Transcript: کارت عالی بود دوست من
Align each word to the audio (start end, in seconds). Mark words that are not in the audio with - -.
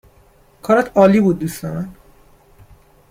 کارت 0.61 0.97
عالی 0.97 1.19
بود 1.21 1.39
دوست 1.39 1.65
من 1.65 1.89